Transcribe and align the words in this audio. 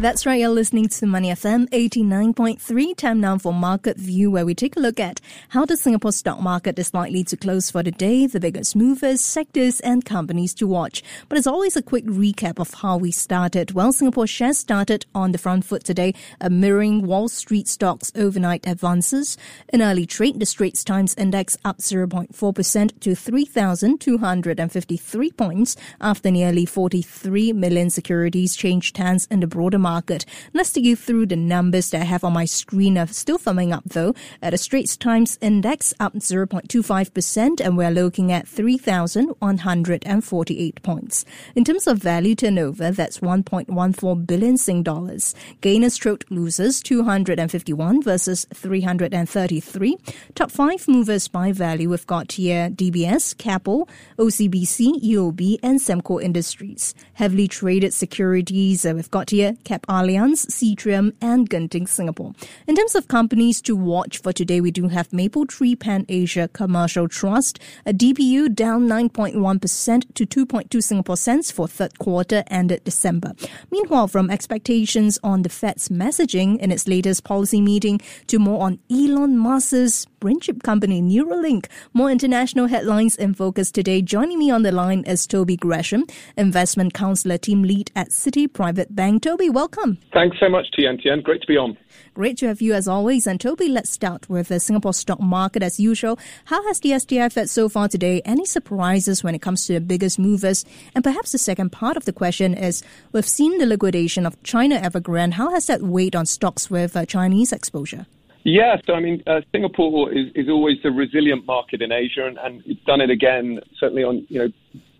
That's 0.00 0.26
right, 0.26 0.38
you're 0.38 0.50
listening 0.50 0.86
to 0.90 1.06
Money 1.06 1.30
FM 1.30 1.68
89.3. 1.70 2.96
Time 2.96 3.18
now 3.18 3.36
for 3.36 3.52
Market 3.52 3.96
View, 3.96 4.30
where 4.30 4.46
we 4.46 4.54
take 4.54 4.76
a 4.76 4.80
look 4.80 5.00
at 5.00 5.20
how 5.48 5.64
the 5.64 5.76
Singapore 5.76 6.12
stock 6.12 6.40
market 6.40 6.78
is 6.78 6.94
likely 6.94 7.24
to 7.24 7.36
close 7.36 7.68
for 7.68 7.82
the 7.82 7.90
day, 7.90 8.28
the 8.28 8.38
biggest 8.38 8.76
movers, 8.76 9.20
sectors, 9.20 9.80
and 9.80 10.04
companies 10.04 10.54
to 10.54 10.68
watch. 10.68 11.02
But 11.28 11.36
as 11.36 11.48
always, 11.48 11.76
a 11.76 11.82
quick 11.82 12.06
recap 12.06 12.60
of 12.60 12.74
how 12.74 12.96
we 12.96 13.10
started. 13.10 13.72
Well, 13.72 13.92
Singapore 13.92 14.28
shares 14.28 14.56
started 14.56 15.04
on 15.16 15.32
the 15.32 15.38
front 15.38 15.64
foot 15.64 15.82
today, 15.82 16.14
mirroring 16.48 17.04
Wall 17.04 17.28
Street 17.28 17.66
stocks' 17.66 18.12
overnight 18.14 18.68
advances. 18.68 19.36
In 19.72 19.82
early 19.82 20.06
trade, 20.06 20.38
the 20.38 20.46
Straits 20.46 20.84
Times 20.84 21.16
Index 21.18 21.58
up 21.64 21.78
0.4% 21.78 23.00
to 23.00 23.16
3,253 23.16 25.30
points 25.32 25.76
after 26.00 26.30
nearly 26.30 26.66
43 26.66 27.52
million 27.52 27.90
securities 27.90 28.54
changed 28.54 28.96
hands 28.96 29.26
in 29.28 29.40
the 29.40 29.48
broader 29.48 29.76
market 29.76 29.87
market. 29.88 30.26
Let's 30.52 30.72
take 30.72 30.84
you 30.84 30.96
through 30.96 31.26
the 31.26 31.36
numbers 31.36 31.90
that 31.90 32.00
I 32.02 32.04
have 32.04 32.24
on 32.24 32.32
my 32.34 32.44
screen. 32.44 32.98
Are 32.98 33.06
Still 33.06 33.38
firming 33.38 33.72
up 33.72 33.84
though. 33.86 34.14
At 34.42 34.50
the 34.50 34.58
Straits 34.58 34.98
Times 34.98 35.38
Index 35.40 35.94
up 35.98 36.12
0.25% 36.14 37.60
and 37.64 37.78
we're 37.78 37.90
looking 37.90 38.30
at 38.30 38.46
3,148 38.46 40.82
points. 40.82 41.24
In 41.54 41.64
terms 41.64 41.86
of 41.86 41.96
value 41.98 42.34
turnover, 42.34 42.90
that's 42.90 43.20
1.14 43.20 44.26
billion 44.26 44.58
Sing 44.58 44.82
dollars. 44.82 45.34
Gainers 45.62 45.94
stroke 45.94 46.26
losers 46.28 46.82
251 46.82 48.02
versus 48.02 48.46
333. 48.52 49.96
Top 50.34 50.50
five 50.50 50.86
movers 50.86 51.28
by 51.28 51.52
value 51.52 51.88
we've 51.90 52.06
got 52.06 52.32
here 52.32 52.68
DBS, 52.68 53.38
Keppel, 53.38 53.88
OCBC, 54.18 55.02
UOB 55.02 55.58
and 55.62 55.80
Sembcorp 55.80 56.22
Industries. 56.22 56.94
Heavily 57.14 57.48
traded 57.48 57.94
securities 57.94 58.84
uh, 58.84 58.92
we've 58.94 59.10
got 59.10 59.30
here 59.30 59.56
Cap 59.64 59.77
Allianz, 59.82 60.46
Seatrium, 60.46 61.12
and 61.20 61.48
Genting 61.48 61.88
Singapore. 61.88 62.32
In 62.66 62.76
terms 62.76 62.94
of 62.94 63.08
companies 63.08 63.60
to 63.62 63.76
watch 63.76 64.18
for 64.18 64.32
today, 64.32 64.60
we 64.60 64.70
do 64.70 64.88
have 64.88 65.08
Mapletree 65.10 65.78
Pan 65.78 66.04
Asia 66.08 66.48
Commercial 66.48 67.08
Trust, 67.08 67.58
a 67.86 67.92
DPU 67.92 68.54
down 68.54 68.88
9.1% 68.88 70.14
to 70.14 70.26
2.2 70.26 70.82
Singapore 70.82 71.16
cents 71.16 71.50
for 71.50 71.68
third 71.68 71.98
quarter 71.98 72.44
ended 72.48 72.84
December. 72.84 73.32
Meanwhile, 73.70 74.08
from 74.08 74.30
expectations 74.30 75.18
on 75.22 75.42
the 75.42 75.48
Fed's 75.48 75.88
messaging 75.88 76.58
in 76.58 76.70
its 76.70 76.88
latest 76.88 77.24
policy 77.24 77.60
meeting 77.60 78.00
to 78.26 78.38
more 78.38 78.62
on 78.62 78.78
Elon 78.90 79.36
Musk's 79.36 80.06
brain 80.20 80.40
chip 80.40 80.62
company 80.62 81.00
Neuralink. 81.00 81.66
More 81.92 82.10
international 82.10 82.66
headlines 82.66 83.16
in 83.16 83.34
focus 83.34 83.70
today. 83.70 84.02
Joining 84.02 84.38
me 84.38 84.50
on 84.50 84.62
the 84.62 84.72
line 84.72 85.04
is 85.04 85.26
Toby 85.26 85.56
Gresham, 85.56 86.04
investment 86.36 86.94
counselor 86.94 87.38
team 87.38 87.62
lead 87.62 87.90
at 87.94 88.10
Citi 88.10 88.52
Private 88.52 88.94
Bank. 88.94 89.22
Toby, 89.22 89.48
welcome. 89.48 89.98
Thanks 90.12 90.38
so 90.40 90.48
much, 90.48 90.66
Tian 90.74 90.98
Tian. 90.98 91.20
Great 91.20 91.40
to 91.42 91.46
be 91.46 91.56
on. 91.56 91.76
Great 92.14 92.36
to 92.38 92.48
have 92.48 92.60
you 92.60 92.74
as 92.74 92.88
always. 92.88 93.26
And 93.26 93.40
Toby, 93.40 93.68
let's 93.68 93.90
start 93.90 94.28
with 94.28 94.48
the 94.48 94.60
Singapore 94.60 94.94
stock 94.94 95.20
market 95.20 95.62
as 95.62 95.78
usual. 95.78 96.18
How 96.46 96.66
has 96.66 96.80
the 96.80 96.98
STI 96.98 97.28
fared 97.28 97.48
so 97.48 97.68
far 97.68 97.88
today? 97.88 98.20
Any 98.24 98.44
surprises 98.44 99.22
when 99.22 99.34
it 99.34 99.42
comes 99.42 99.66
to 99.66 99.74
the 99.74 99.80
biggest 99.80 100.18
movers? 100.18 100.64
And 100.94 101.04
perhaps 101.04 101.32
the 101.32 101.38
second 101.38 101.70
part 101.70 101.96
of 101.96 102.04
the 102.04 102.12
question 102.12 102.54
is, 102.54 102.82
we've 103.12 103.28
seen 103.28 103.58
the 103.58 103.66
liquidation 103.66 104.26
of 104.26 104.42
China 104.42 104.80
Evergrande. 104.80 105.34
How 105.34 105.50
has 105.50 105.66
that 105.66 105.82
weighed 105.82 106.16
on 106.16 106.26
stocks 106.26 106.70
with 106.70 106.96
uh, 106.96 107.06
Chinese 107.06 107.52
exposure? 107.52 108.06
Yeah, 108.50 108.76
so 108.86 108.94
I 108.94 109.00
mean, 109.00 109.22
uh, 109.26 109.42
Singapore 109.52 110.10
is, 110.10 110.28
is 110.34 110.48
always 110.48 110.78
a 110.82 110.90
resilient 110.90 111.44
market 111.44 111.82
in 111.82 111.92
Asia, 111.92 112.26
and, 112.26 112.38
and 112.38 112.62
it's 112.64 112.82
done 112.86 113.02
it 113.02 113.10
again, 113.10 113.60
certainly 113.78 114.02
on, 114.02 114.26
you 114.30 114.38
know, 114.38 114.48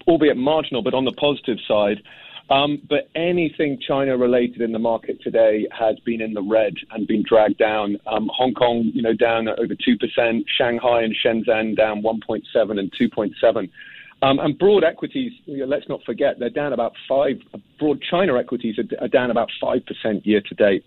albeit 0.07 0.37
marginal, 0.37 0.83
but 0.83 0.93
on 0.93 1.07
the 1.07 1.13
positive 1.13 1.57
side. 1.67 2.03
Um, 2.51 2.83
but 2.91 3.09
anything 3.15 3.79
China 3.81 4.19
related 4.19 4.61
in 4.61 4.73
the 4.73 4.79
market 4.79 5.23
today 5.23 5.67
has 5.73 5.99
been 6.01 6.21
in 6.21 6.35
the 6.35 6.43
red 6.43 6.75
and 6.91 7.07
been 7.07 7.25
dragged 7.27 7.57
down. 7.57 7.97
Um, 8.07 8.31
Hong 8.35 8.53
Kong, 8.53 8.91
you 8.93 9.01
know, 9.01 9.15
down 9.15 9.49
over 9.49 9.75
2%, 9.75 10.45
Shanghai 10.59 11.03
and 11.03 11.17
Shenzhen 11.17 11.75
down 11.75 12.03
1.7 12.03 12.43
and 12.79 12.93
2.7. 13.01 13.71
Um, 14.21 14.41
and 14.41 14.59
broad 14.59 14.85
equities, 14.85 15.33
you 15.47 15.59
know, 15.59 15.67
let's 15.67 15.89
not 15.89 16.03
forget, 16.05 16.39
they're 16.39 16.51
down 16.51 16.75
about 16.75 16.93
five. 17.09 17.37
Broad 17.79 18.03
China 18.11 18.37
equities 18.37 18.77
are, 18.79 19.05
are 19.05 19.09
down 19.09 19.31
about 19.31 19.49
5% 19.63 20.27
year 20.27 20.43
to 20.43 20.55
date. 20.55 20.85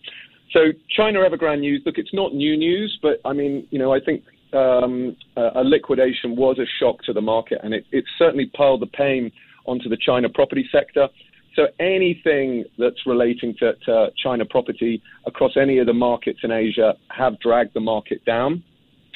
So 0.54 0.72
China 0.90 1.20
Evergrande 1.20 1.62
news. 1.62 1.82
Look, 1.86 1.98
it's 1.98 2.14
not 2.14 2.34
new 2.34 2.58
news, 2.58 2.98
but 3.02 3.22
I 3.24 3.34
mean, 3.34 3.68
you 3.72 3.80
know, 3.80 3.94
I 3.94 4.00
think 4.00 4.24
um, 4.54 5.16
a 5.38 5.64
liquidation 5.64 6.36
was 6.36 6.60
a 6.60 6.66
shock 6.80 7.04
to 7.04 7.14
the 7.14 7.22
market, 7.22 7.60
and 7.64 7.74
it, 7.74 7.86
it 7.92 8.04
certainly 8.18 8.48
piled 8.48 8.82
the 8.82 8.88
pain 8.88 9.32
onto 9.66 9.88
the 9.88 9.98
China 9.98 10.28
property 10.30 10.68
sector. 10.72 11.08
So 11.56 11.68
anything 11.80 12.66
that's 12.78 13.06
relating 13.06 13.56
to, 13.60 13.74
to, 13.86 14.08
China 14.22 14.46
property 14.46 15.02
across 15.26 15.52
any 15.58 15.80
of 15.80 15.86
the 15.86 15.94
markets 15.94 16.40
in 16.44 16.52
Asia 16.52 16.96
have 17.10 17.40
dragged 17.40 17.74
the 17.74 17.82
market 17.82 18.24
down. 18.26 18.64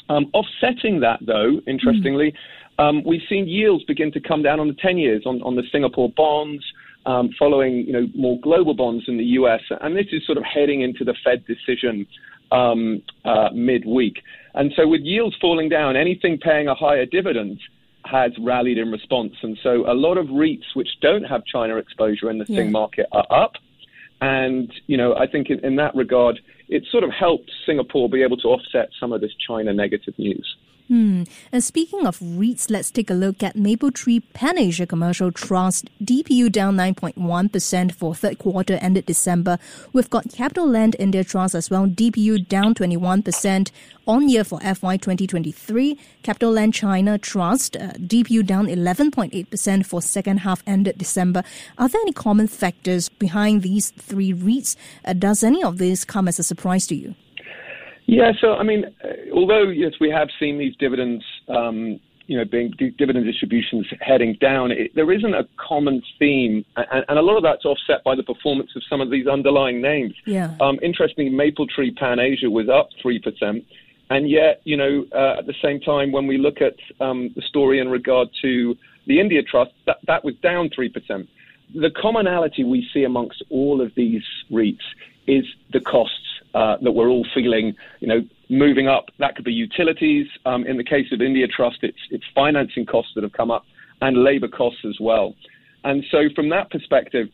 Um, 0.10 0.30
offsetting 0.34 1.00
that, 1.00 1.20
though, 1.26 1.62
interestingly, 1.66 2.34
mm. 2.78 2.84
um, 2.84 3.04
we've 3.06 3.22
seen 3.30 3.48
yields 3.48 3.84
begin 3.86 4.12
to 4.12 4.20
come 4.20 4.44
down 4.44 4.60
on 4.60 4.68
the 4.68 4.76
10 4.76 4.98
years 4.98 5.24
on, 5.26 5.42
on 5.44 5.56
the 5.56 5.64
Singapore 5.72 6.10
bonds 6.16 6.64
um, 7.06 7.30
following 7.38 7.86
you 7.88 7.94
know 7.94 8.08
more 8.16 8.40
global 8.42 8.74
bonds 8.74 9.06
in 9.08 9.18
the 9.18 9.24
U.S. 9.40 9.62
And 9.82 9.96
this 9.96 10.08
is 10.12 10.26
sort 10.26 10.38
of 10.38 10.44
heading 10.44 10.82
into 10.82 11.04
the 11.04 11.16
Fed 11.24 11.46
decision 11.46 12.08
um, 12.52 13.02
uh, 13.24 13.50
midweek. 13.54 14.22
And 14.54 14.72
so 14.76 14.88
with 14.88 15.02
yields 15.02 15.36
falling 15.40 15.70
down, 15.70 15.96
anything 15.96 16.38
paying 16.38 16.68
a 16.68 16.76
higher 16.76 17.06
dividend 17.06 17.60
has 18.06 18.32
rallied 18.40 18.78
in 18.78 18.92
response. 18.92 19.34
And 19.42 19.58
so 19.62 19.90
a 19.90 19.94
lot 19.94 20.18
of 20.18 20.28
REITs 20.28 20.76
which 20.76 20.90
don't 21.02 21.24
have 21.24 21.44
China 21.46 21.78
exposure 21.78 22.30
in 22.30 22.38
the 22.38 22.46
yeah. 22.48 22.62
Sing 22.62 22.72
market 22.72 23.08
are 23.12 23.26
up. 23.30 23.54
And 24.22 24.72
you 24.88 24.98
know 24.98 25.16
I 25.16 25.28
think 25.28 25.50
in, 25.50 25.64
in 25.66 25.76
that 25.76 25.96
regard, 25.96 26.40
it 26.70 26.84
sort 26.92 27.04
of 27.04 27.12
helped 27.12 27.52
Singapore 27.66 28.10
be 28.10 28.24
able 28.24 28.38
to 28.38 28.48
offset 28.48 28.90
some 29.00 29.12
of 29.12 29.22
this 29.22 29.32
China 29.48 29.74
negative 29.74 30.14
news. 30.18 30.55
Hmm. 30.88 31.24
And 31.52 31.64
speaking 31.64 32.06
of 32.06 32.20
REITs, 32.20 32.70
let's 32.70 32.92
take 32.92 33.10
a 33.10 33.16
look 33.16 33.42
at 33.42 33.56
Mapletree 33.56 34.22
Pan 34.34 34.60
Asia 34.60 34.86
Commercial 34.86 35.32
Trust. 35.32 35.90
DPU 36.04 36.52
down 36.52 36.78
9.1% 36.78 37.92
for 37.92 38.14
third 38.14 38.38
quarter 38.38 38.76
ended 38.76 39.08
December. 39.08 39.58
We've 39.94 40.10
got 40.12 40.28
CapitaLand 40.28 40.96
India 41.00 41.24
Trust 41.24 41.56
as 41.56 41.72
well. 41.72 41.88
DPU 41.88 42.48
down 42.48 42.76
21% 42.76 43.72
on 44.06 44.30
year 44.30 44.44
for 44.44 44.60
FY 44.60 44.98
2023. 44.98 45.98
CapitaLand 46.24 46.76
China 46.76 47.18
Trust, 47.18 47.76
uh, 47.78 47.94
DPU 47.94 48.46
down 48.46 48.68
11.8% 48.68 49.86
for 49.88 50.04
second 50.04 50.42
half 50.42 50.62
ended 50.68 51.00
December. 51.00 51.44
Are 51.80 51.90
there 51.90 52.02
any 52.02 52.14
common 52.14 52.48
factors 52.48 53.10
behind 53.10 53.64
these 53.64 53.90
three 53.90 54.34
REITs? 54.34 54.76
Uh, 55.04 55.14
does 55.14 55.44
any 55.44 55.64
of 55.64 55.80
this 55.80 56.06
come 56.06 56.28
as 56.28 56.38
a 56.38 56.44
surprise 56.44 56.86
to 56.88 56.96
you? 56.96 57.16
Yeah, 58.08 58.34
so 58.40 58.54
I 58.54 58.64
mean, 58.64 58.86
although 59.36 59.64
yes, 59.70 59.94
we 60.00 60.10
have 60.10 60.30
seen 60.40 60.58
these 60.58 60.76
dividends, 60.78 61.24
um, 61.50 62.00
you 62.28 62.38
know, 62.38 62.46
being 62.46 62.74
dividend 62.98 63.26
distributions 63.26 63.86
heading 64.02 64.36
down, 64.42 64.72
it, 64.72 64.96
there 64.96 65.12
isn't 65.12 65.34
a 65.36 65.48
common 65.58 66.02
theme, 66.18 66.66
and, 66.76 67.06
and, 67.08 67.20
a 67.20 67.22
lot 67.22 67.38
of 67.38 67.44
that's 67.44 67.66
offset 67.66 68.04
by 68.04 68.16
the 68.16 68.24
performance 68.24 68.72
of 68.76 68.82
some 68.90 69.00
of 69.00 69.12
these 69.12 69.28
underlying 69.28 69.80
names. 69.82 70.16
Yeah. 70.26 70.56
Um, 70.60 70.80
interestingly, 70.82 71.32
Mapletree 71.32 71.96
Pan 71.96 72.20
Asia 72.20 72.50
was 72.50 72.68
up 72.68 72.90
three 73.02 73.20
percent, 73.20 73.64
and 74.10 74.30
yet, 74.30 74.62
you 74.64 74.78
know, 74.78 75.06
uh, 75.14 75.40
at 75.40 75.46
the 75.46 75.54
same 75.62 75.80
time, 75.80 76.12
when 76.12 76.26
we 76.26 76.38
look 76.38 76.62
at 76.62 76.76
um, 77.00 77.32
the 77.36 77.42
story 77.44 77.80
in 77.80 77.90
regard 77.90 78.30
to 78.42 78.76
the 79.06 79.20
India 79.20 79.44
Trust, 79.44 79.72
that 79.86 79.98
that 80.08 80.24
was 80.24 80.34
down 80.42 80.70
three 80.74 80.90
percent. 80.90 81.30
The 81.76 81.92
commonality 81.92 82.64
we 82.64 82.88
see 82.94 83.04
amongst 83.04 83.44
all 83.50 83.82
of 83.82 83.94
these 83.96 84.24
REITs 84.52 84.86
is 85.28 85.46
the 85.74 85.80
costs 85.80 86.42
uh, 86.54 86.78
that 86.82 86.92
we're 86.92 87.10
all 87.10 87.26
feeling, 87.34 87.76
you 88.00 88.08
know, 88.08 88.24
moving 88.50 88.88
up. 88.88 89.06
That 89.20 89.36
could 89.36 89.46
be 89.46 89.54
utilities. 89.54 90.28
Um, 90.46 90.66
in 90.66 90.78
the 90.78 90.84
case 90.84 91.08
of 91.12 91.22
India 91.22 91.48
Trust, 91.48 91.80
it's, 91.82 91.98
it's 92.12 92.24
financing 92.34 92.86
costs 92.86 93.12
that 93.16 93.24
have 93.24 93.34
come 93.34 93.52
up 93.52 93.66
and 94.02 94.24
labour 94.24 94.48
costs 94.48 94.82
as 94.88 94.98
well. 95.00 95.34
And 95.84 96.04
so, 96.12 96.30
from 96.36 96.50
that 96.50 96.70
perspective, 96.72 97.28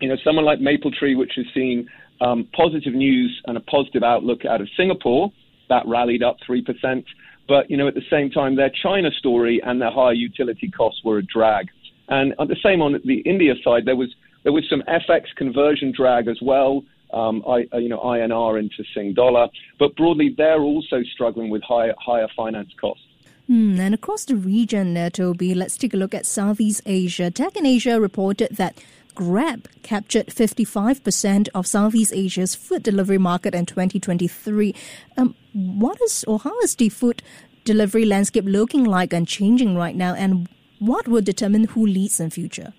you 0.00 0.08
know, 0.08 0.16
someone 0.24 0.44
like 0.44 0.60
Mapletree, 0.60 1.16
which 1.16 1.32
has 1.36 1.46
seen 1.54 1.88
um, 2.20 2.48
positive 2.54 2.94
news 2.94 3.40
and 3.46 3.56
a 3.56 3.60
positive 3.60 4.02
outlook 4.02 4.44
out 4.44 4.60
of 4.60 4.68
Singapore, 4.76 5.32
that 5.68 5.86
rallied 5.86 6.22
up 6.22 6.36
3%. 6.48 7.04
But, 7.48 7.70
you 7.70 7.76
know, 7.76 7.88
at 7.88 7.94
the 7.94 8.02
same 8.08 8.30
time, 8.30 8.56
their 8.56 8.70
China 8.70 9.10
story 9.10 9.60
and 9.64 9.80
their 9.80 9.90
higher 9.90 10.12
utility 10.12 10.70
costs 10.70 11.02
were 11.04 11.18
a 11.18 11.22
drag. 11.22 11.66
And 12.08 12.34
the 12.38 12.56
same 12.62 12.82
on 12.82 13.00
the 13.04 13.18
India 13.20 13.54
side, 13.64 13.84
there 13.86 13.96
was 13.96 14.08
there 14.42 14.52
was 14.52 14.64
some 14.70 14.82
FX 14.88 15.26
conversion 15.36 15.92
drag 15.94 16.26
as 16.26 16.38
well 16.40 16.82
um, 17.12 17.42
I, 17.46 17.66
uh, 17.72 17.78
you 17.78 17.88
know, 17.88 18.00
INR 18.00 18.58
into 18.58 18.84
Sing 18.94 19.14
dollar. 19.14 19.48
But 19.78 19.96
broadly, 19.96 20.34
they're 20.36 20.62
also 20.62 21.02
struggling 21.14 21.50
with 21.50 21.62
higher, 21.62 21.94
higher 21.98 22.28
finance 22.36 22.72
costs. 22.80 23.04
Hmm, 23.46 23.80
and 23.80 23.94
across 23.94 24.24
the 24.24 24.36
region, 24.36 24.96
uh, 24.96 25.10
Toby, 25.10 25.54
let's 25.54 25.76
take 25.76 25.92
a 25.92 25.96
look 25.96 26.14
at 26.14 26.24
Southeast 26.24 26.82
Asia. 26.86 27.30
Tech 27.30 27.56
in 27.56 27.66
Asia 27.66 28.00
reported 28.00 28.56
that 28.56 28.78
Grab 29.14 29.68
captured 29.82 30.28
55% 30.28 31.48
of 31.54 31.66
Southeast 31.66 32.12
Asia's 32.14 32.54
food 32.54 32.82
delivery 32.82 33.18
market 33.18 33.54
in 33.54 33.66
2023. 33.66 34.74
Um, 35.16 35.34
what 35.52 36.00
is 36.02 36.24
or 36.24 36.38
how 36.38 36.56
is 36.60 36.76
the 36.76 36.90
food 36.90 37.22
delivery 37.64 38.04
landscape 38.04 38.44
looking 38.46 38.84
like 38.84 39.12
and 39.12 39.26
changing 39.26 39.76
right 39.76 39.96
now, 39.96 40.14
and 40.14 40.48
what 40.78 41.08
will 41.08 41.20
determine 41.20 41.64
who 41.64 41.86
leads 41.86 42.20
in 42.20 42.30
future? 42.30 42.72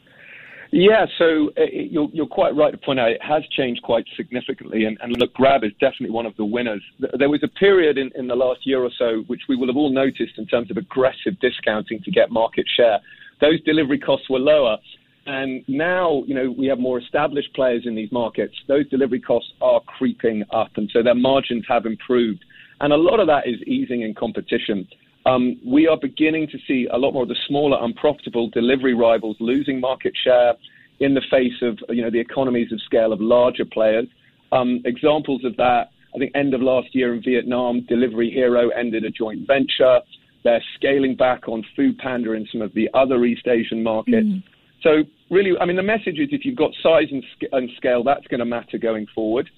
Yeah, 0.73 1.05
so 1.17 1.51
uh, 1.57 1.63
you're, 1.71 2.07
you're 2.13 2.27
quite 2.27 2.55
right 2.55 2.71
to 2.71 2.77
point 2.77 2.97
out 2.97 3.09
it 3.09 3.21
has 3.21 3.43
changed 3.57 3.83
quite 3.83 4.05
significantly. 4.15 4.85
And, 4.85 4.97
and 5.01 5.15
look, 5.17 5.33
Grab 5.33 5.65
is 5.65 5.71
definitely 5.81 6.11
one 6.11 6.25
of 6.25 6.35
the 6.37 6.45
winners. 6.45 6.81
There 7.19 7.29
was 7.29 7.43
a 7.43 7.49
period 7.49 7.97
in, 7.97 8.09
in 8.15 8.27
the 8.27 8.35
last 8.35 8.61
year 8.65 8.81
or 8.81 8.89
so, 8.97 9.23
which 9.27 9.41
we 9.49 9.57
will 9.57 9.67
have 9.67 9.75
all 9.75 9.93
noticed 9.93 10.37
in 10.37 10.47
terms 10.47 10.71
of 10.71 10.77
aggressive 10.77 11.37
discounting 11.41 12.01
to 12.03 12.11
get 12.11 12.31
market 12.31 12.65
share. 12.77 12.99
Those 13.41 13.61
delivery 13.63 13.99
costs 13.99 14.29
were 14.29 14.39
lower. 14.39 14.77
And 15.25 15.63
now, 15.67 16.23
you 16.25 16.33
know, 16.33 16.55
we 16.57 16.67
have 16.67 16.79
more 16.79 16.99
established 16.99 17.53
players 17.53 17.83
in 17.85 17.93
these 17.93 18.11
markets. 18.11 18.55
Those 18.67 18.87
delivery 18.89 19.19
costs 19.19 19.51
are 19.61 19.81
creeping 19.81 20.43
up, 20.51 20.71
and 20.77 20.89
so 20.93 21.03
their 21.03 21.15
margins 21.15 21.65
have 21.67 21.85
improved. 21.85 22.43
And 22.79 22.93
a 22.93 22.97
lot 22.97 23.19
of 23.19 23.27
that 23.27 23.45
is 23.45 23.61
easing 23.67 24.01
in 24.01 24.15
competition. 24.15 24.87
Um, 25.25 25.59
we 25.65 25.87
are 25.87 25.97
beginning 25.97 26.47
to 26.47 26.57
see 26.67 26.87
a 26.91 26.97
lot 26.97 27.13
more 27.13 27.23
of 27.23 27.29
the 27.29 27.35
smaller, 27.47 27.77
unprofitable 27.81 28.49
delivery 28.49 28.93
rivals 28.93 29.37
losing 29.39 29.79
market 29.79 30.13
share 30.23 30.53
in 30.99 31.13
the 31.13 31.21
face 31.29 31.61
of 31.61 31.79
you 31.89 32.01
know 32.01 32.09
the 32.09 32.19
economies 32.19 32.71
of 32.71 32.81
scale 32.81 33.13
of 33.13 33.21
larger 33.21 33.65
players. 33.65 34.07
Um, 34.51 34.81
examples 34.85 35.43
of 35.45 35.55
that, 35.57 35.89
I 36.15 36.17
think, 36.17 36.31
end 36.35 36.53
of 36.53 36.61
last 36.61 36.93
year 36.93 37.13
in 37.13 37.21
Vietnam, 37.21 37.85
Delivery 37.87 38.29
Hero 38.29 38.69
ended 38.69 39.03
a 39.05 39.11
joint 39.11 39.47
venture. 39.47 39.99
They're 40.43 40.63
scaling 40.75 41.15
back 41.15 41.47
on 41.47 41.63
Food 41.75 41.97
Panda 41.99 42.33
in 42.33 42.47
some 42.51 42.61
of 42.61 42.73
the 42.73 42.89
other 42.93 43.23
East 43.23 43.47
Asian 43.47 43.83
markets. 43.83 44.27
Mm. 44.27 44.43
So 44.81 45.03
really, 45.29 45.51
I 45.59 45.65
mean, 45.65 45.75
the 45.75 45.83
message 45.83 46.17
is 46.19 46.29
if 46.31 46.43
you've 46.45 46.57
got 46.57 46.71
size 46.81 47.07
and, 47.11 47.23
and 47.51 47.69
scale, 47.77 48.03
that's 48.03 48.25
going 48.27 48.39
to 48.39 48.45
matter 48.45 48.77
going 48.79 49.05
forward. 49.13 49.49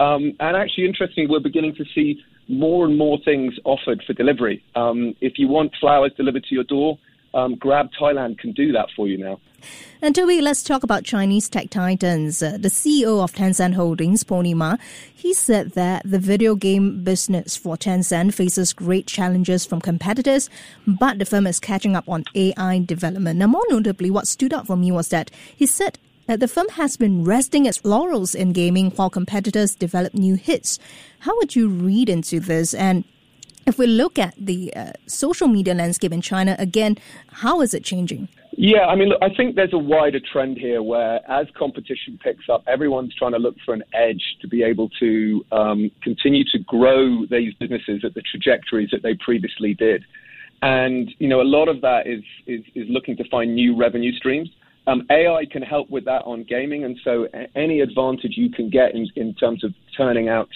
Um, 0.00 0.32
and 0.40 0.56
actually, 0.56 0.86
interestingly, 0.86 1.30
we're 1.30 1.40
beginning 1.40 1.76
to 1.76 1.84
see 1.94 2.20
more 2.48 2.86
and 2.86 2.96
more 2.98 3.18
things 3.24 3.54
offered 3.64 4.02
for 4.06 4.12
delivery. 4.12 4.62
Um, 4.74 5.14
if 5.20 5.38
you 5.38 5.48
want 5.48 5.72
flowers 5.80 6.12
delivered 6.16 6.44
to 6.44 6.54
your 6.54 6.64
door, 6.64 6.98
um, 7.34 7.54
Grab 7.56 7.90
Thailand 7.98 8.38
can 8.38 8.52
do 8.52 8.72
that 8.72 8.88
for 8.94 9.08
you 9.08 9.18
now. 9.18 9.40
And 10.00 10.14
Toby, 10.14 10.40
let's 10.40 10.64
talk 10.64 10.82
about 10.82 11.04
Chinese 11.04 11.48
tech 11.48 11.70
titans. 11.70 12.42
Uh, 12.42 12.58
the 12.58 12.68
CEO 12.68 13.22
of 13.22 13.32
Tencent 13.32 13.74
Holdings, 13.74 14.24
Pony 14.24 14.54
Ma, 14.54 14.76
he 15.14 15.32
said 15.32 15.72
that 15.72 16.02
the 16.04 16.18
video 16.18 16.56
game 16.56 17.04
business 17.04 17.56
for 17.56 17.76
Tencent 17.76 18.34
faces 18.34 18.72
great 18.72 19.06
challenges 19.06 19.64
from 19.64 19.80
competitors, 19.80 20.50
but 20.86 21.18
the 21.20 21.24
firm 21.24 21.46
is 21.46 21.60
catching 21.60 21.94
up 21.94 22.08
on 22.08 22.24
AI 22.34 22.80
development. 22.80 23.38
Now, 23.38 23.46
more 23.46 23.64
notably, 23.70 24.10
what 24.10 24.26
stood 24.26 24.52
out 24.52 24.66
for 24.66 24.76
me 24.76 24.90
was 24.90 25.08
that 25.08 25.30
he 25.56 25.66
said 25.66 25.98
that 26.26 26.40
the 26.40 26.48
firm 26.48 26.68
has 26.70 26.96
been 26.96 27.24
resting 27.24 27.66
its 27.66 27.84
laurels 27.84 28.34
in 28.34 28.52
gaming 28.52 28.90
while 28.92 29.10
competitors 29.10 29.74
develop 29.74 30.14
new 30.14 30.34
hits. 30.34 30.78
How 31.20 31.36
would 31.36 31.56
you 31.56 31.68
read 31.68 32.08
into 32.08 32.40
this? 32.40 32.74
And 32.74 33.04
if 33.66 33.78
we 33.78 33.86
look 33.86 34.18
at 34.18 34.34
the 34.36 34.72
uh, 34.74 34.92
social 35.06 35.48
media 35.48 35.74
landscape 35.74 36.12
in 36.12 36.20
China, 36.20 36.56
again, 36.58 36.98
how 37.28 37.60
is 37.60 37.74
it 37.74 37.84
changing? 37.84 38.28
Yeah, 38.54 38.86
I 38.86 38.96
mean, 38.96 39.08
look, 39.08 39.18
I 39.22 39.34
think 39.34 39.56
there's 39.56 39.72
a 39.72 39.78
wider 39.78 40.20
trend 40.20 40.58
here 40.58 40.82
where 40.82 41.20
as 41.30 41.46
competition 41.56 42.18
picks 42.22 42.48
up, 42.50 42.62
everyone's 42.66 43.14
trying 43.14 43.32
to 43.32 43.38
look 43.38 43.56
for 43.64 43.72
an 43.72 43.82
edge 43.94 44.22
to 44.42 44.48
be 44.48 44.62
able 44.62 44.90
to 45.00 45.44
um, 45.52 45.90
continue 46.02 46.44
to 46.52 46.58
grow 46.58 47.24
these 47.26 47.54
businesses 47.54 48.04
at 48.04 48.14
the 48.14 48.22
trajectories 48.22 48.90
that 48.92 49.02
they 49.02 49.14
previously 49.14 49.74
did. 49.74 50.04
And, 50.60 51.10
you 51.18 51.28
know, 51.28 51.40
a 51.40 51.48
lot 51.48 51.68
of 51.68 51.80
that 51.80 52.06
is, 52.06 52.22
is, 52.46 52.62
is 52.74 52.86
looking 52.88 53.16
to 53.16 53.28
find 53.30 53.54
new 53.54 53.76
revenue 53.76 54.12
streams. 54.12 54.50
Um, 54.86 55.06
AI 55.10 55.44
can 55.50 55.62
help 55.62 55.90
with 55.90 56.04
that 56.06 56.22
on 56.22 56.44
gaming, 56.44 56.84
and 56.84 56.98
so 57.04 57.28
any 57.54 57.80
advantage 57.80 58.32
you 58.36 58.50
can 58.50 58.68
get 58.68 58.94
in, 58.94 59.08
in 59.14 59.34
terms 59.34 59.62
of 59.62 59.72
turning 59.96 60.28
out 60.28 60.48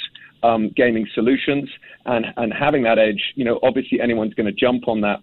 um, 0.42 0.70
gaming 0.76 1.06
solutions 1.14 1.68
and, 2.06 2.26
and 2.36 2.52
having 2.52 2.82
that 2.84 2.98
edge, 2.98 3.22
you 3.34 3.44
know, 3.44 3.60
obviously 3.62 4.00
anyone's 4.00 4.34
going 4.34 4.46
to 4.46 4.52
jump 4.52 4.88
on 4.88 5.00
that. 5.02 5.20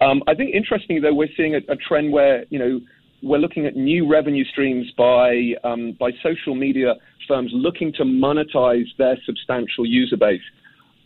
Um, 0.00 0.22
I 0.26 0.34
think 0.34 0.54
interestingly 0.54 1.00
though, 1.00 1.14
we're 1.14 1.28
seeing 1.36 1.54
a, 1.54 1.60
a, 1.68 1.76
trend 1.76 2.12
where 2.12 2.44
you 2.50 2.58
know 2.58 2.80
we're 3.22 3.38
looking 3.38 3.66
at 3.66 3.76
new 3.76 4.10
revenue 4.10 4.44
streams 4.44 4.90
by 4.98 5.54
um, 5.62 5.92
by 5.98 6.10
social 6.22 6.54
media 6.54 6.94
firms 7.28 7.50
looking 7.54 7.92
to 7.92 8.02
monetize 8.02 8.86
their 8.98 9.16
substantial 9.24 9.86
user 9.86 10.16
base. 10.16 10.42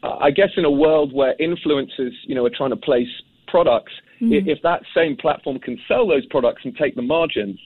Uh, 0.03 0.17
I 0.17 0.31
guess 0.31 0.51
in 0.57 0.65
a 0.65 0.71
world 0.71 1.13
where 1.13 1.35
influencers, 1.41 2.13
you 2.25 2.35
know, 2.35 2.45
are 2.47 2.51
trying 2.51 2.71
to 2.71 2.77
place 2.77 3.09
products, 3.47 3.93
mm. 4.21 4.47
if 4.47 4.63
that 4.63 4.83
same 4.95 5.17
platform 5.17 5.59
can 5.59 5.79
sell 5.89 6.07
those 6.07 6.27
products 6.27 6.63
and 6.65 6.77
take 6.77 6.95
the 6.95 7.03
margins, 7.03 7.59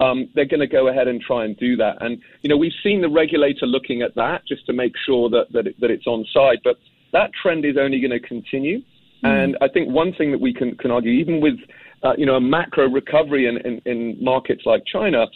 um, 0.00 0.28
they're 0.34 0.46
going 0.46 0.60
to 0.60 0.66
go 0.66 0.88
ahead 0.88 1.08
and 1.08 1.20
try 1.20 1.44
and 1.44 1.56
do 1.58 1.76
that. 1.76 1.96
And 2.00 2.20
you 2.42 2.48
know, 2.48 2.56
we've 2.56 2.72
seen 2.82 3.00
the 3.00 3.08
regulator 3.08 3.66
looking 3.66 4.02
at 4.02 4.14
that 4.14 4.46
just 4.46 4.66
to 4.66 4.72
make 4.72 4.92
sure 5.06 5.28
that 5.30 5.52
that, 5.52 5.66
it, 5.66 5.80
that 5.80 5.90
it's 5.90 6.06
on 6.06 6.24
side. 6.32 6.58
But 6.64 6.76
that 7.12 7.30
trend 7.40 7.64
is 7.64 7.76
only 7.78 8.00
going 8.00 8.10
to 8.10 8.20
continue. 8.20 8.78
Mm. 9.24 9.44
And 9.44 9.58
I 9.60 9.68
think 9.68 9.90
one 9.90 10.14
thing 10.14 10.30
that 10.32 10.40
we 10.40 10.54
can, 10.54 10.76
can 10.76 10.90
argue, 10.90 11.12
even 11.12 11.40
with 11.40 11.58
uh, 12.02 12.14
you 12.16 12.24
know 12.24 12.36
a 12.36 12.40
macro 12.40 12.88
recovery 12.88 13.46
in, 13.46 13.58
in, 13.58 13.82
in 13.84 14.24
markets 14.24 14.62
like 14.64 14.82
China, 14.90 15.26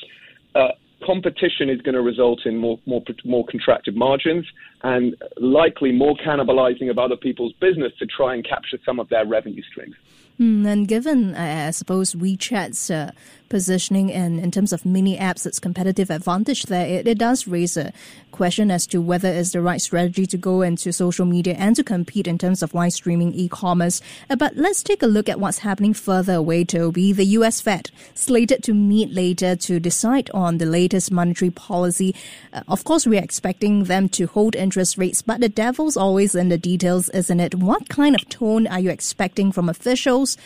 uh, 0.54 0.68
competition 1.04 1.68
is 1.68 1.80
going 1.80 1.94
to 1.94 2.02
result 2.02 2.40
in 2.44 2.56
more, 2.56 2.78
more, 2.86 3.02
more 3.24 3.44
contracted 3.46 3.96
margins 3.96 4.46
and 4.82 5.14
likely 5.38 5.92
more 5.92 6.14
cannibalizing 6.16 6.90
of 6.90 6.98
other 6.98 7.16
people's 7.16 7.52
business 7.54 7.92
to 7.98 8.06
try 8.06 8.34
and 8.34 8.46
capture 8.46 8.78
some 8.84 8.98
of 8.98 9.08
their 9.08 9.26
revenue 9.26 9.62
streams. 9.70 9.94
Mm, 10.40 10.66
and 10.66 10.88
given, 10.88 11.34
I 11.36 11.70
suppose, 11.70 12.14
WeChat's 12.14 12.90
uh, 12.90 13.12
positioning 13.48 14.12
and 14.12 14.40
in 14.40 14.50
terms 14.50 14.72
of 14.72 14.84
mini 14.84 15.16
apps, 15.16 15.46
its 15.46 15.58
competitive 15.58 16.10
advantage 16.10 16.64
there, 16.64 16.86
it, 16.86 17.06
it 17.06 17.18
does 17.18 17.46
raise 17.46 17.76
a 17.76 17.92
question 18.32 18.70
as 18.70 18.86
to 18.88 19.00
whether 19.00 19.28
it's 19.28 19.52
the 19.52 19.60
right 19.60 19.80
strategy 19.80 20.26
to 20.26 20.36
go 20.36 20.62
into 20.62 20.92
social 20.92 21.24
media 21.24 21.54
and 21.54 21.76
to 21.76 21.84
compete 21.84 22.26
in 22.26 22.36
terms 22.36 22.62
of 22.62 22.74
live 22.74 22.92
streaming 22.92 23.32
e-commerce. 23.32 24.00
Uh, 24.28 24.36
but 24.36 24.56
let's 24.56 24.82
take 24.82 25.02
a 25.02 25.06
look 25.06 25.28
at 25.28 25.38
what's 25.38 25.58
happening 25.58 25.94
further 25.94 26.34
away, 26.34 26.64
Toby. 26.64 27.12
The 27.12 27.24
U.S. 27.38 27.60
Fed 27.60 27.90
slated 28.14 28.62
to 28.64 28.74
meet 28.74 29.12
later 29.12 29.54
to 29.56 29.78
decide 29.78 30.30
on 30.34 30.58
the 30.58 30.66
latest 30.66 31.12
monetary 31.12 31.50
policy. 31.50 32.14
Uh, 32.52 32.62
of 32.66 32.82
course, 32.84 33.06
we're 33.06 33.22
expecting 33.22 33.84
them 33.84 34.08
to 34.10 34.26
hold 34.26 34.56
interest 34.56 34.98
rates, 34.98 35.22
but 35.22 35.40
the 35.40 35.48
devil's 35.48 35.96
always 35.96 36.34
in 36.34 36.48
the 36.48 36.58
details, 36.58 37.08
isn't 37.10 37.40
it? 37.40 37.54
What 37.54 37.88
kind 37.88 38.14
of 38.16 38.28
tone 38.28 38.66
are 38.66 38.80
you 38.80 38.90
expecting 38.90 39.52
from 39.52 39.68
officials? 39.68 40.36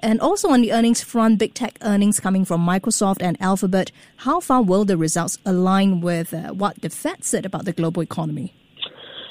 And 0.00 0.20
also 0.20 0.50
on 0.50 0.60
the 0.60 0.72
earnings 0.72 1.02
front, 1.02 1.38
big 1.38 1.54
tech 1.54 1.78
earnings 1.82 2.20
coming 2.20 2.44
from 2.44 2.66
Microsoft 2.66 3.20
and 3.20 3.40
Alphabet. 3.40 3.90
How 4.18 4.40
far 4.40 4.62
will 4.62 4.84
the 4.84 4.96
results 4.96 5.38
align 5.44 6.00
with 6.00 6.34
uh, 6.34 6.52
what 6.52 6.80
the 6.82 6.90
Fed 6.90 7.24
said 7.24 7.46
about 7.46 7.64
the 7.64 7.72
global 7.72 8.02
economy? 8.02 8.54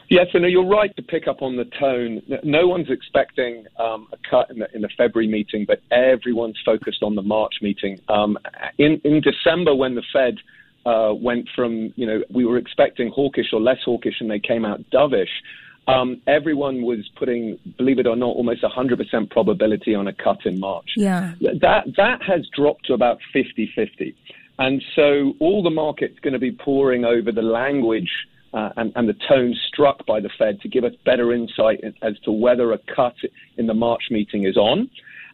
Yes, 0.10 0.28
and 0.34 0.46
you're 0.46 0.68
right 0.68 0.96
to 0.98 1.02
pick 1.02 1.28
up 1.28 1.42
on 1.42 1.56
the 1.56 1.66
tone. 1.66 2.22
No 2.44 2.68
one's 2.68 2.92
expecting 2.92 3.66
um, 3.80 4.08
a 4.14 4.18
cut 4.30 4.52
in 4.52 4.60
the, 4.60 4.68
in 4.76 4.82
the, 4.82 4.90
February 4.96 5.28
meeting, 5.28 5.66
but 5.66 5.82
everyone's 5.92 6.60
focused 6.64 7.02
on 7.02 7.16
the 7.16 7.24
March 7.24 7.56
meeting. 7.62 8.00
Um, 8.08 8.38
in, 8.78 9.02
in 9.04 9.22
December, 9.22 9.74
when 9.74 9.96
the 9.96 10.04
Fed 10.14 10.36
uh, 10.86 11.14
went 11.16 11.50
from, 11.56 11.92
you 11.96 12.06
know, 12.06 12.22
we 12.30 12.46
were 12.46 12.58
expecting 12.58 13.10
hawkish 13.10 13.48
or 13.52 13.60
less 13.60 13.80
hawkish, 13.84 14.16
and 14.20 14.30
they 14.30 14.40
came 14.40 14.64
out 14.64 14.82
dovish 14.92 15.42
um, 15.88 16.22
everyone 16.28 16.82
was 16.82 17.10
putting, 17.16 17.60
believe 17.78 18.00
it 18.00 18.08
or 18.08 18.16
not, 18.16 18.36
almost 18.36 18.64
100% 18.64 19.30
probability 19.30 19.94
on 19.94 20.08
a 20.08 20.14
cut 20.14 20.46
in 20.46 20.60
March. 20.60 20.90
Yeah. 20.96 21.34
That, 21.40 21.86
that 21.98 22.24
has 22.24 22.48
dropped 22.56 22.86
to 22.88 22.94
about 22.94 23.20
50 23.34 23.72
50. 23.76 24.16
And 24.58 24.82
so 24.96 25.34
all 25.40 25.62
the 25.62 25.70
market's 25.70 26.20
going 26.20 26.34
to 26.34 26.40
be 26.40 26.52
pouring 26.52 27.06
over 27.06 27.32
the 27.32 27.42
language 27.42 28.12
uh, 28.54 28.70
and, 28.78 28.94
and, 28.96 29.10
the 29.10 29.16
tone 29.28 29.54
struck 29.68 30.06
by 30.06 30.22
the 30.22 30.30
Fed 30.38 30.62
to 30.62 30.70
give 30.70 30.86
us 30.86 30.94
better 31.04 31.34
insight 31.34 31.82
as 32.02 32.18
to 32.24 32.32
whether 32.32 32.72
a 32.72 32.78
cut 32.96 33.16
in 33.58 33.68
the 33.68 33.74
March 33.74 34.04
meeting 34.10 34.46
is 34.46 34.56
on. 34.56 34.90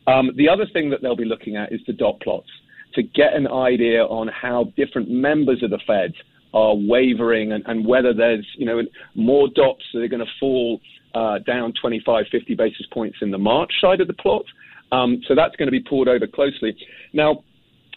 Um, 0.08 0.32
the 0.36 0.50
other 0.50 0.66
thing 0.66 0.90
that 0.90 1.04
they'll 1.04 1.16
be 1.16 1.26
looking 1.26 1.56
at 1.56 1.72
is 1.72 1.82
the 1.86 1.94
dot 1.94 2.20
plots 2.20 2.50
to 2.96 3.04
get 3.04 3.34
an 3.34 3.48
idea 3.48 4.04
on 4.04 4.28
how 4.28 4.74
different 4.76 5.10
members 5.10 5.62
of 5.62 5.70
the 5.70 5.80
Fed 5.86 6.14
are 6.54 6.76
wavering 6.76 7.52
and, 7.54 7.64
and 7.68 7.86
whether 7.86 8.14
there's 8.14 8.46
you 8.58 8.66
know 8.66 8.82
more 9.16 9.48
dots 9.48 9.84
that 9.94 10.02
are 10.02 10.08
going 10.08 10.26
to 10.26 10.32
fall 10.40 10.80
uh, 11.14 11.40
down 11.40 11.74
25, 11.80 12.26
50 12.32 12.56
basis 12.56 12.86
points 12.92 13.18
in 13.22 13.32
the 13.32 13.38
March 13.38 13.72
side 13.82 14.02
of 14.02 14.08
the 14.08 14.14
plot. 14.14 14.46
Um, 14.92 15.22
so 15.28 15.36
that's 15.36 15.56
going 15.56 15.68
to 15.68 15.72
be 15.72 15.84
poured 15.84 16.08
over 16.08 16.28
closely. 16.28 16.76
Now, 17.14 17.44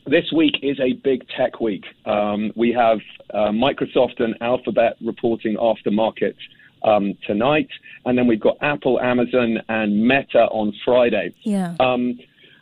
this 0.07 0.31
week 0.35 0.55
is 0.63 0.79
a 0.81 0.93
big 0.93 1.27
tech 1.37 1.61
week. 1.61 1.85
Um, 2.07 2.53
we 2.57 2.73
have 2.73 2.99
uh, 3.33 3.51
Microsoft 3.51 4.21
and 4.21 4.35
Alphabet 4.41 4.97
reporting 5.01 5.57
after 5.61 5.91
market 5.91 6.37
um, 6.83 7.15
tonight, 7.27 7.69
and 8.05 8.17
then 8.19 8.27
we've 8.27 8.41
got 8.41 8.59
Apple, 8.61 9.01
Amazon, 9.01 9.59
and 9.69 10.07
Meta 10.07 10.47
on 10.51 10.73
Friday. 10.85 11.35
Yeah. 11.43 11.75
Um, 11.81 12.19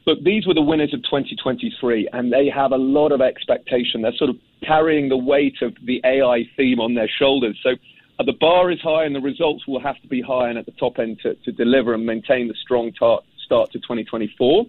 look, 0.07 0.23
these 0.23 0.47
were 0.47 0.55
the 0.55 0.63
winners 0.63 0.93
of 0.95 1.03
2023, 1.05 2.09
and 2.13 2.33
they 2.33 2.49
have 2.49 2.73
a 2.73 2.77
lot 2.77 3.13
of 3.13 3.21
expectation. 3.21 4.03
They're 4.03 4.17
sort 4.17 4.31
of 4.31 4.37
carrying 4.67 5.09
the 5.09 5.17
weight 5.17 5.57
of 5.63 5.75
the 5.85 6.01
AI 6.05 6.45
theme 6.57 6.81
on 6.81 6.95
their 6.95 7.09
shoulders. 7.19 7.59
So 7.63 7.71
uh, 8.19 8.25
the 8.25 8.35
bar 8.41 8.71
is 8.71 8.81
high, 8.81 9.05
and 9.05 9.15
the 9.15 9.21
results 9.21 9.67
will 9.67 9.81
have 9.81 10.01
to 10.03 10.09
be 10.09 10.21
high 10.21 10.49
and 10.49 10.59
at 10.59 10.67
the 10.67 10.73
top 10.73 10.99
end 10.99 11.21
to, 11.23 11.35
to 11.35 11.53
deliver 11.53 11.95
and 11.95 12.05
maintain 12.05 12.49
the 12.49 12.55
strong 12.63 12.93
tar- 12.93 13.23
start 13.45 13.71
to 13.73 13.79
2024. 13.79 14.67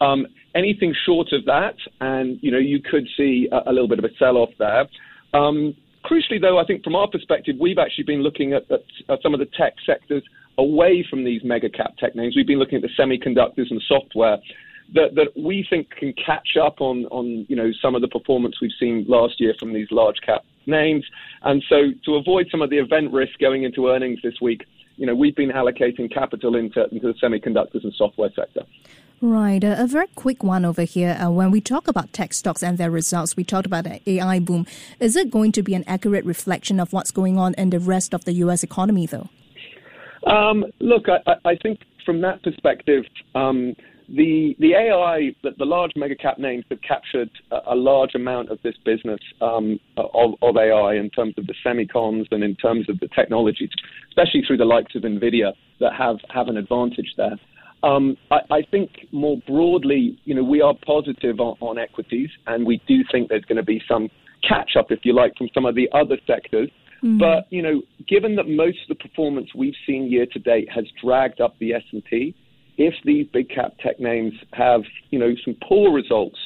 Um, 0.00 0.26
anything 0.54 0.94
short 1.06 1.32
of 1.32 1.44
that, 1.44 1.76
and 2.00 2.38
you 2.42 2.50
know, 2.50 2.58
you 2.58 2.80
could 2.80 3.06
see 3.16 3.48
a, 3.52 3.70
a 3.70 3.72
little 3.72 3.88
bit 3.88 3.98
of 3.98 4.04
a 4.04 4.14
sell-off 4.18 4.50
there. 4.58 4.86
Um, 5.32 5.74
crucially, 6.04 6.40
though, 6.40 6.58
I 6.58 6.64
think 6.64 6.82
from 6.82 6.96
our 6.96 7.08
perspective, 7.08 7.56
we've 7.60 7.78
actually 7.78 8.04
been 8.04 8.22
looking 8.22 8.52
at, 8.52 8.70
at, 8.70 8.82
at 9.08 9.22
some 9.22 9.32
of 9.32 9.40
the 9.40 9.48
tech 9.56 9.74
sectors 9.86 10.22
away 10.58 11.06
from 11.08 11.24
these 11.24 11.42
mega 11.44 11.70
cap 11.70 11.96
tech 11.98 12.14
names. 12.14 12.36
We've 12.36 12.46
been 12.46 12.58
looking 12.58 12.76
at 12.76 12.82
the 12.82 13.02
semiconductors 13.02 13.70
and 13.70 13.80
the 13.80 13.84
software 13.88 14.38
that, 14.94 15.14
that 15.14 15.28
we 15.36 15.66
think 15.68 15.90
can 15.90 16.12
catch 16.14 16.56
up 16.60 16.80
on, 16.80 17.06
on 17.06 17.46
you 17.48 17.56
know 17.56 17.70
some 17.80 17.94
of 17.94 18.02
the 18.02 18.08
performance 18.08 18.56
we've 18.60 18.70
seen 18.78 19.04
last 19.08 19.40
year 19.40 19.54
from 19.58 19.72
these 19.72 19.88
large 19.90 20.20
cap 20.24 20.44
names. 20.66 21.04
And 21.42 21.62
so 21.68 21.90
to 22.04 22.14
avoid 22.16 22.48
some 22.50 22.62
of 22.62 22.70
the 22.70 22.78
event 22.78 23.12
risk 23.12 23.38
going 23.38 23.64
into 23.64 23.88
earnings 23.88 24.20
this 24.22 24.40
week, 24.40 24.64
you 24.96 25.06
know, 25.06 25.14
we've 25.14 25.34
been 25.34 25.50
allocating 25.50 26.12
capital 26.12 26.54
into, 26.54 26.84
into 26.90 27.12
the 27.12 27.14
semiconductors 27.14 27.82
and 27.82 27.92
software 27.94 28.30
sector. 28.36 28.62
Right. 29.20 29.62
Uh, 29.62 29.76
a 29.78 29.86
very 29.86 30.08
quick 30.08 30.42
one 30.42 30.64
over 30.64 30.82
here. 30.82 31.16
Uh, 31.20 31.30
when 31.30 31.52
we 31.52 31.60
talk 31.60 31.86
about 31.86 32.12
tech 32.12 32.32
stocks 32.32 32.62
and 32.62 32.76
their 32.76 32.90
results, 32.90 33.36
we 33.36 33.44
talked 33.44 33.66
about 33.66 33.84
the 33.84 34.00
AI 34.10 34.40
boom. 34.40 34.66
Is 34.98 35.14
it 35.14 35.30
going 35.30 35.52
to 35.52 35.62
be 35.62 35.74
an 35.74 35.84
accurate 35.86 36.24
reflection 36.24 36.80
of 36.80 36.92
what's 36.92 37.12
going 37.12 37.38
on 37.38 37.54
in 37.54 37.70
the 37.70 37.78
rest 37.78 38.14
of 38.14 38.24
the 38.24 38.32
U.S. 38.32 38.64
economy, 38.64 39.06
though? 39.06 39.28
Um, 40.26 40.64
look, 40.80 41.06
I, 41.08 41.36
I, 41.44 41.56
think 41.56 41.80
from 42.04 42.20
that 42.22 42.42
perspective, 42.42 43.04
um, 43.34 43.74
the 44.12 44.54
the 44.58 44.74
AI, 44.74 45.34
the, 45.42 45.50
the 45.58 45.64
large 45.64 45.92
mega 45.96 46.14
cap 46.14 46.38
names 46.38 46.64
have 46.70 46.80
captured 46.82 47.30
a, 47.50 47.72
a 47.72 47.74
large 47.74 48.14
amount 48.14 48.50
of 48.50 48.58
this 48.62 48.74
business 48.84 49.20
um, 49.40 49.80
of, 49.96 50.34
of, 50.42 50.56
AI 50.56 50.94
in 50.94 51.08
terms 51.10 51.34
of 51.38 51.46
the 51.46 51.54
semicons 51.64 52.26
and 52.30 52.44
in 52.44 52.54
terms 52.56 52.88
of 52.90 53.00
the 53.00 53.08
technologies, 53.08 53.70
especially 54.08 54.42
through 54.46 54.58
the 54.58 54.64
likes 54.64 54.94
of 54.94 55.02
Nvidia 55.02 55.52
that 55.80 55.94
have 55.94 56.16
have 56.28 56.48
an 56.48 56.58
advantage 56.58 57.14
there. 57.16 57.36
Um, 57.82 58.16
I, 58.30 58.36
I, 58.50 58.62
think 58.70 58.90
more 59.10 59.38
broadly, 59.46 60.16
you 60.24 60.36
know, 60.36 60.44
we 60.44 60.60
are 60.60 60.74
positive 60.86 61.40
on, 61.40 61.56
on 61.60 61.78
equities, 61.78 62.30
and 62.46 62.64
we 62.64 62.80
do 62.86 63.02
think 63.10 63.28
there's 63.28 63.44
going 63.44 63.56
to 63.56 63.64
be 63.64 63.82
some 63.88 64.08
catch 64.48 64.76
up, 64.78 64.90
if 64.90 65.00
you 65.02 65.14
like, 65.14 65.36
from 65.36 65.48
some 65.52 65.66
of 65.66 65.74
the 65.74 65.88
other 65.92 66.16
sectors. 66.26 66.70
Mm. 67.02 67.18
But 67.18 67.50
you 67.50 67.62
know, 67.62 67.82
given 68.06 68.36
that 68.36 68.46
most 68.46 68.78
of 68.88 68.96
the 68.96 69.08
performance 69.08 69.48
we've 69.54 69.74
seen 69.86 70.10
year 70.10 70.26
to 70.32 70.38
date 70.38 70.68
has 70.72 70.84
dragged 71.02 71.40
up 71.40 71.58
the 71.58 71.72
S 71.72 71.82
and 71.92 72.04
P, 72.04 72.36
if 72.76 72.94
these 73.04 73.26
big 73.32 73.48
cap 73.48 73.72
tech 73.80 74.00
names 74.00 74.34
have 74.52 74.82
you 75.10 75.18
know 75.18 75.34
some 75.44 75.56
poor 75.66 75.92
results 75.92 76.38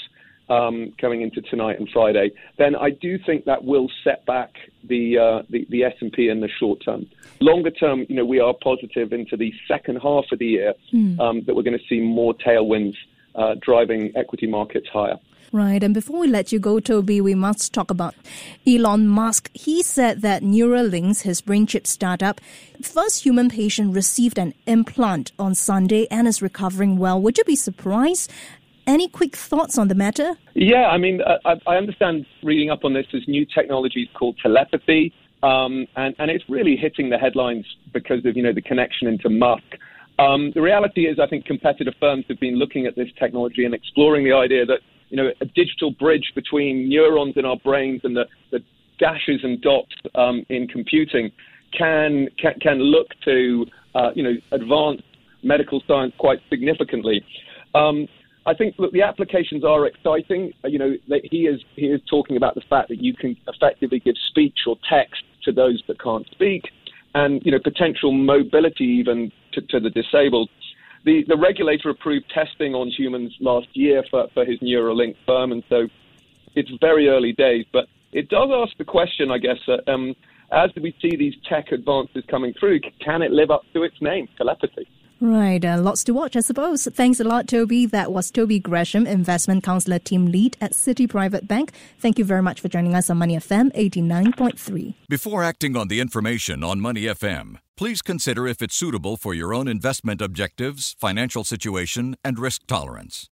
um, 0.48 0.92
coming 1.00 1.22
into 1.22 1.40
tonight 1.40 1.78
and 1.78 1.88
Friday, 1.92 2.30
then 2.58 2.76
I 2.76 2.90
do 2.90 3.18
think 3.24 3.44
that 3.46 3.64
will 3.64 3.88
set 4.04 4.24
back 4.26 4.52
the 4.84 5.18
uh, 5.18 5.42
the, 5.50 5.66
the 5.70 5.84
S 5.84 5.94
and 6.00 6.12
P 6.12 6.28
in 6.28 6.40
the 6.40 6.48
short 6.60 6.82
term. 6.84 7.06
Longer 7.40 7.70
term, 7.70 8.06
you 8.08 8.16
know, 8.16 8.24
we 8.24 8.40
are 8.40 8.54
positive 8.62 9.12
into 9.12 9.36
the 9.36 9.52
second 9.68 9.96
half 9.96 10.24
of 10.32 10.38
the 10.38 10.46
year 10.46 10.74
mm. 10.92 11.18
um, 11.20 11.42
that 11.46 11.54
we're 11.54 11.62
going 11.62 11.78
to 11.78 11.84
see 11.88 12.00
more 12.00 12.34
tailwinds 12.34 12.94
uh, 13.34 13.54
driving 13.60 14.12
equity 14.16 14.46
markets 14.46 14.88
higher. 14.92 15.18
Right. 15.52 15.82
And 15.82 15.94
before 15.94 16.20
we 16.20 16.26
let 16.26 16.52
you 16.52 16.58
go, 16.58 16.80
Toby, 16.80 17.20
we 17.20 17.34
must 17.34 17.72
talk 17.72 17.90
about 17.90 18.14
Elon 18.66 19.06
Musk. 19.06 19.50
He 19.54 19.82
said 19.82 20.22
that 20.22 20.42
Neuralinks, 20.42 21.22
his 21.22 21.40
brain 21.40 21.66
chip 21.66 21.86
startup, 21.86 22.40
first 22.82 23.24
human 23.24 23.48
patient 23.48 23.94
received 23.94 24.38
an 24.38 24.54
implant 24.66 25.32
on 25.38 25.54
Sunday 25.54 26.06
and 26.10 26.26
is 26.26 26.42
recovering 26.42 26.98
well. 26.98 27.20
Would 27.22 27.38
you 27.38 27.44
be 27.44 27.56
surprised? 27.56 28.32
Any 28.86 29.08
quick 29.08 29.34
thoughts 29.34 29.78
on 29.78 29.88
the 29.88 29.96
matter? 29.96 30.36
Yeah, 30.54 30.86
I 30.86 30.96
mean, 30.96 31.20
I, 31.44 31.54
I 31.66 31.76
understand 31.76 32.24
reading 32.42 32.70
up 32.70 32.84
on 32.84 32.92
this. 32.94 33.06
There's 33.10 33.26
new 33.26 33.44
technologies 33.44 34.08
called 34.14 34.38
telepathy, 34.40 35.12
um, 35.42 35.86
and, 35.96 36.14
and 36.18 36.30
it's 36.30 36.44
really 36.48 36.76
hitting 36.76 37.10
the 37.10 37.18
headlines 37.18 37.66
because 37.92 38.24
of 38.24 38.36
you 38.36 38.42
know 38.42 38.52
the 38.52 38.62
connection 38.62 39.08
into 39.08 39.28
Musk. 39.28 39.64
Um, 40.18 40.52
the 40.54 40.62
reality 40.62 41.06
is, 41.06 41.18
I 41.18 41.26
think 41.26 41.44
competitive 41.44 41.94
firms 42.00 42.24
have 42.28 42.40
been 42.40 42.54
looking 42.54 42.86
at 42.86 42.94
this 42.94 43.08
technology 43.18 43.64
and 43.64 43.74
exploring 43.74 44.24
the 44.24 44.32
idea 44.32 44.64
that 44.64 44.80
you 45.08 45.16
know, 45.16 45.30
a 45.40 45.44
digital 45.44 45.90
bridge 45.92 46.32
between 46.34 46.88
neurons 46.88 47.34
in 47.36 47.44
our 47.44 47.56
brains 47.56 48.00
and 48.04 48.16
the, 48.16 48.24
the 48.50 48.60
dashes 48.98 49.40
and 49.42 49.60
dots 49.60 49.92
um, 50.14 50.44
in 50.48 50.66
computing 50.66 51.30
can, 51.76 52.28
can, 52.40 52.54
can 52.60 52.78
look 52.78 53.08
to, 53.24 53.66
uh, 53.94 54.10
you 54.14 54.22
know, 54.22 54.34
advance 54.52 55.02
medical 55.42 55.82
science 55.86 56.12
quite 56.18 56.40
significantly. 56.48 57.24
Um, 57.74 58.08
I 58.46 58.54
think 58.54 58.76
look, 58.78 58.92
the 58.92 59.02
applications 59.02 59.64
are 59.64 59.86
exciting. 59.86 60.52
Uh, 60.64 60.68
you 60.68 60.78
know, 60.78 60.94
he 61.24 61.46
is 61.46 61.60
he 61.74 61.86
is 61.86 62.00
talking 62.08 62.36
about 62.36 62.54
the 62.54 62.62
fact 62.70 62.88
that 62.88 63.02
you 63.02 63.12
can 63.12 63.36
effectively 63.48 63.98
give 63.98 64.14
speech 64.30 64.58
or 64.66 64.76
text 64.88 65.22
to 65.44 65.52
those 65.52 65.82
that 65.88 66.00
can't 66.00 66.26
speak, 66.30 66.62
and 67.14 67.42
you 67.44 67.50
know, 67.50 67.58
potential 67.58 68.12
mobility 68.12 68.84
even 68.84 69.32
to, 69.52 69.60
to 69.62 69.80
the 69.80 69.90
disabled 69.90 70.48
the, 71.06 71.24
the 71.28 71.36
regulator 71.36 71.88
approved 71.88 72.28
testing 72.34 72.74
on 72.74 72.88
humans 72.88 73.32
last 73.40 73.68
year 73.74 74.04
for, 74.10 74.26
for 74.34 74.44
his 74.44 74.58
Neuralink 74.58 75.14
firm, 75.24 75.52
and 75.52 75.62
so 75.68 75.86
it's 76.56 76.70
very 76.80 77.08
early 77.08 77.32
days. 77.32 77.64
But 77.72 77.86
it 78.12 78.28
does 78.28 78.50
ask 78.52 78.76
the 78.76 78.84
question, 78.84 79.30
I 79.30 79.38
guess, 79.38 79.58
um, 79.86 80.16
as 80.50 80.70
we 80.74 80.94
see 81.00 81.16
these 81.16 81.34
tech 81.48 81.70
advances 81.70 82.24
coming 82.28 82.54
through, 82.58 82.80
can 83.00 83.22
it 83.22 83.30
live 83.30 83.52
up 83.52 83.62
to 83.72 83.84
its 83.84 83.94
name, 84.02 84.28
telepathy? 84.36 84.88
Right, 85.20 85.64
uh, 85.64 85.78
lots 85.80 86.04
to 86.04 86.12
watch, 86.12 86.36
I 86.36 86.40
suppose. 86.40 86.86
Thanks 86.92 87.20
a 87.20 87.24
lot, 87.24 87.48
Toby. 87.48 87.86
That 87.86 88.12
was 88.12 88.30
Toby 88.30 88.58
Gresham, 88.58 89.06
Investment 89.06 89.64
Counselor 89.64 89.98
Team 89.98 90.26
Lead 90.26 90.58
at 90.60 90.72
Citi 90.72 91.08
Private 91.08 91.48
Bank. 91.48 91.72
Thank 91.98 92.18
you 92.18 92.24
very 92.24 92.42
much 92.42 92.60
for 92.60 92.68
joining 92.68 92.94
us 92.94 93.08
on 93.08 93.16
Money 93.16 93.36
FM 93.36 93.72
89.3. 93.74 94.94
Before 95.08 95.42
acting 95.42 95.74
on 95.74 95.88
the 95.88 96.00
information 96.00 96.62
on 96.62 96.80
Money 96.80 97.04
FM, 97.04 97.58
please 97.76 98.02
consider 98.02 98.46
if 98.46 98.60
it's 98.60 98.76
suitable 98.76 99.16
for 99.16 99.32
your 99.32 99.54
own 99.54 99.68
investment 99.68 100.20
objectives, 100.20 100.94
financial 100.98 101.44
situation, 101.44 102.16
and 102.22 102.38
risk 102.38 102.66
tolerance. 102.66 103.30